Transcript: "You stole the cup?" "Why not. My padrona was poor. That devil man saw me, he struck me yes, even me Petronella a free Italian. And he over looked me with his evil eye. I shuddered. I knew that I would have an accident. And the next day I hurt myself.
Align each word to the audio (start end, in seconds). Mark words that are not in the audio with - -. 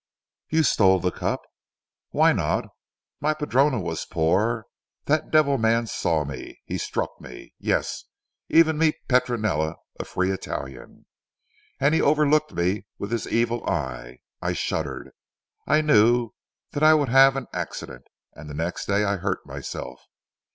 "You 0.49 0.63
stole 0.63 0.97
the 0.99 1.11
cup?" 1.11 1.41
"Why 2.09 2.33
not. 2.33 2.65
My 3.19 3.35
padrona 3.35 3.79
was 3.79 4.03
poor. 4.03 4.65
That 5.05 5.29
devil 5.29 5.59
man 5.59 5.85
saw 5.85 6.25
me, 6.25 6.59
he 6.65 6.79
struck 6.79 7.21
me 7.21 7.53
yes, 7.59 8.05
even 8.49 8.79
me 8.79 8.93
Petronella 9.07 9.75
a 9.99 10.05
free 10.05 10.31
Italian. 10.31 11.05
And 11.79 11.93
he 11.93 12.01
over 12.01 12.27
looked 12.27 12.53
me 12.55 12.87
with 12.97 13.11
his 13.11 13.27
evil 13.27 13.63
eye. 13.69 14.21
I 14.41 14.53
shuddered. 14.53 15.11
I 15.67 15.81
knew 15.81 16.31
that 16.71 16.81
I 16.81 16.95
would 16.95 17.09
have 17.09 17.35
an 17.35 17.45
accident. 17.53 18.05
And 18.33 18.49
the 18.49 18.55
next 18.55 18.87
day 18.87 19.03
I 19.03 19.17
hurt 19.17 19.45
myself. 19.45 20.01